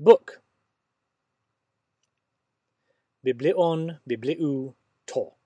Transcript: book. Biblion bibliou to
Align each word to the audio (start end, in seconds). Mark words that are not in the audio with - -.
book. 0.00 0.40
Biblion 3.22 4.00
bibliou 4.08 4.72
to 5.06 5.39